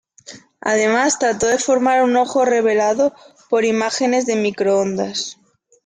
[0.61, 3.13] Además, trató de formar un ojo revelado
[3.51, 5.37] por imágenes de microondas.